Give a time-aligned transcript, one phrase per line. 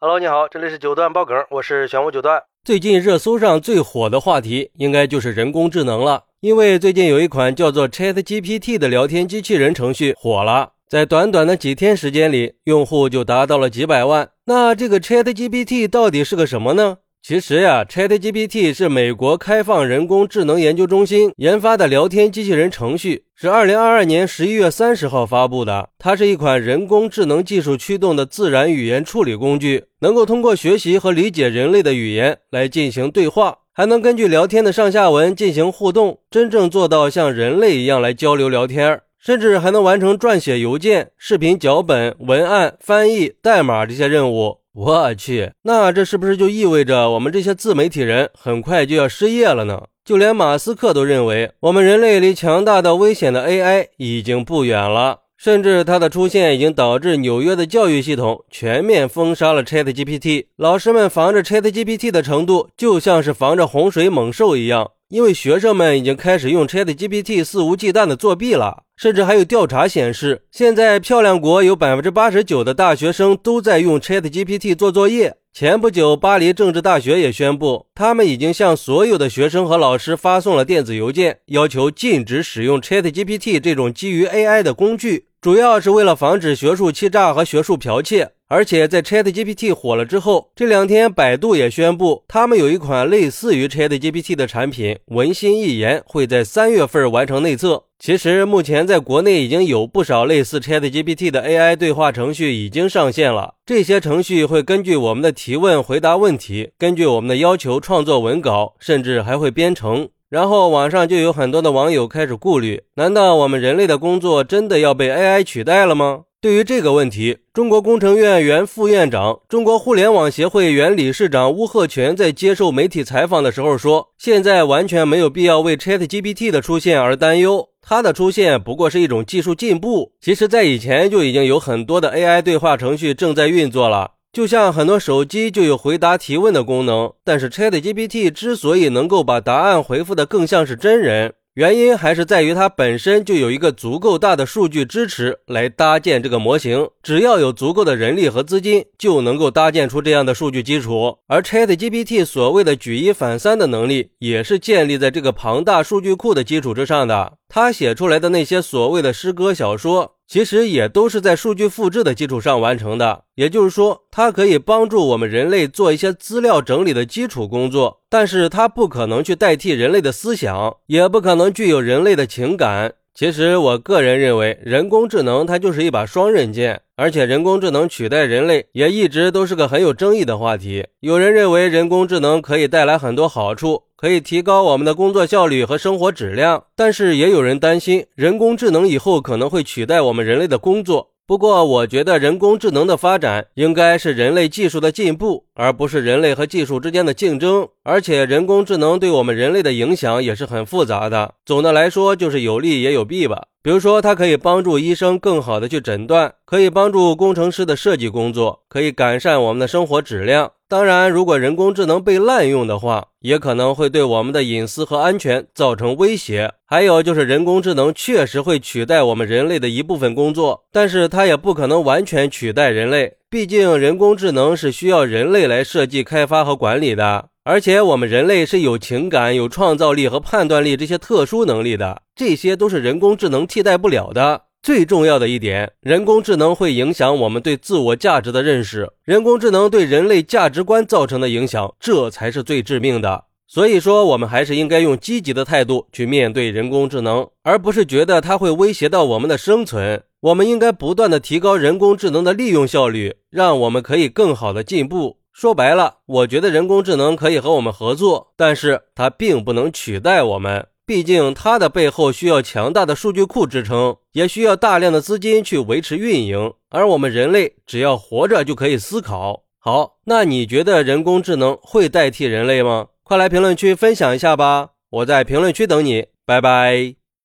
[0.00, 2.40] Hello，你好，这里是九段爆梗，我是玄武九段。
[2.62, 14.30] 最近热搜上最火的话题应该就是人工智能了，因为最近有一款叫做 ChatGPT 的聊天机器人程序火了，在短短的几天时间里，用户就达到了几百万。
[14.44, 16.98] 那这个 ChatGPT 到底是个什么呢？
[17.20, 25.90] 其实呀，ChatGPT 是美国开放人工智能研究中心研发的聊天机器人程序，是二零二二年十一月三十号发布的。
[25.98, 44.60] 它是一款人工智能技术驱动的自然语言处理工具，能够通过学习和理解人类的语言来进行对话，还能根据聊天的上下文进行互动，真正做到像人类一样来交流聊天，甚至还能完成撰写邮件、视频脚本、文案、翻译、代码这些任务。
[44.78, 49.82] 我去，那这是不是就意味着我们这些自媒体人很快就要失业了呢？
[50.04, 55.22] 就连马斯克都认为，我们人类离强大到、危险的 AI 已经不远了。
[55.36, 60.46] 甚至它的出现已经导致纽约的教育系统全面封杀了 ChatGPT。
[60.56, 68.82] 老师们防着 ChatGPT 的程度，就像是防着洪水猛兽一样，因为学生们已经开始用 ChatGPT 肆无忌惮的作弊了。
[68.96, 75.36] 甚至还有调查显示，现在漂亮国有百分之八十九的大学生都在用 ChatGPT 做作业。
[75.52, 88.32] 前不久，巴黎政治大学也宣布，他们已经向所有的学生和老师发送了电子邮件，要求禁止使用 ChatGPT 这种基于 AI 的工具，主要是为了防止学术欺诈和学术剽窃。
[88.48, 97.84] 而且在 ChatGPT 火了之后，这两天百度也宣布，他们有一款类似于 ChatGPT 的产品，文心一言会在三月份完成内测。
[97.98, 103.54] 其实目前在国内已经有不少类似 ChatGPT 的 AI 对话程序已经上线了。
[103.66, 110.08] 这些程序会根据我们的提问回答问题，根据我们的要求创作文稿，甚至还会编程。
[110.30, 116.22] 然后网上就有很多的网友开始顾虑：难道我们人类的工作真的要被 AI 取代了吗？
[116.40, 130.12] 对于这个问题，中国工程院原副院长、中国互联网协会原理事长邬贺铨在接受媒体采访的时候说：“现在完全没有必要为 ChatGPT 的出现而担忧，它的出现不过是一种技术进步。
[130.20, 137.12] 其实，在以前就已经有很多的 AI 对话程序正在运作了，就像很多手机就有回答提问的功能。
[137.24, 151.18] 但是，ChatGPT 之所以能够把答案回复的更像是真人。”原因还是在于它本身就有一个足够大的数据支持来搭建这个模型，只要有足够的人力和资金，就能够搭建出这样的数据基础。
[151.26, 157.37] 而 ChatGPT 所谓的举一反三的能力，也是建立在这个庞大数据库的基础之上的。
[157.48, 160.14] 他写出来的那些所谓的诗歌小说。
[160.28, 172.92] 其实也都是在数据复制的基础上完成的，也就是说，它可以帮助我们人类做一些资料整理的基础工作，但是它不可能去代替人类的思想，也不可能具有人类的情感。
[173.14, 180.86] 其实，我个人认为，人工智能它就是一把双刃剑，而且人工智能取代人类也一直都是个很有争议的话题。
[181.00, 183.84] 有人认为人工智能可以带来很多好处。
[184.00, 191.10] 可以提高我们的工作效率和生活质量，但是也有人担心人工智能以后可能会取代我们人类的工作。
[191.28, 197.68] 不过，我觉得人工智能的发展应该是人类技术的进步，而不是人类和技术之间的竞争。
[197.82, 201.34] 而且，人工智能对我们人类的影响也是很复杂的。
[201.44, 203.42] 总的来说，就是有利也有弊吧。
[203.62, 210.52] 比如说，它可以帮助医生更好的去诊断，可以帮助工程师的设计工作，可以改善我们的生活质量。
[210.70, 216.52] 当然，如果人工智能被滥用的话，也可能会对我们的隐私和安全造成威胁。
[216.66, 223.14] 还有就是，人工智能确实会取代我们人类的一部分工作，但是它也不可能完全取代人类。
[223.30, 234.42] 毕竟，人工智能是需要人类来设计、开发和管理的，而且我们人类是有情感、有创造力和判断力这些特殊能力的，这些都是人工智能替代不了的。
[234.68, 243.24] 最重要的一点，人工智能会影响我们对自我价值的认识，人工智能对人类价值观造成的影响，这才是最致命的。
[243.46, 250.02] 所以说，我们还是应该用积极的态度去面对人工智能，而不是觉得它会威胁到我们的生存。
[250.20, 255.16] 我们应该不断的提高人工智能的利用效率，让我们可以更好的进步。
[255.32, 260.66] 说白了，我觉得人工智能可以和我们合作，但是它并不能取代我们。
[260.88, 266.54] 毕竟，它的背后需要强大的数据库支撑，也需要大量的资金去维持运营。
[266.70, 269.42] 而我们人类只要活着就可以思考。
[269.58, 272.86] 好，那你觉得人工智能会代替人类吗？
[273.02, 274.70] 快来评论区分享一下吧！
[274.88, 276.97] 我在评论区等你，拜拜。